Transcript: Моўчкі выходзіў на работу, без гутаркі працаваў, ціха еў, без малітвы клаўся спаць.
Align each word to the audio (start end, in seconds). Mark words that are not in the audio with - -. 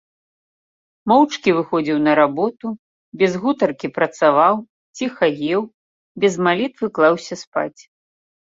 Моўчкі 1.11 1.49
выходзіў 1.57 1.97
на 2.07 2.13
работу, 2.21 2.67
без 3.23 3.31
гутаркі 3.43 3.87
працаваў, 3.99 4.55
ціха 5.01 5.25
еў, 5.53 5.61
без 6.25 6.33
малітвы 6.49 6.85
клаўся 6.97 7.35
спаць. 7.43 7.81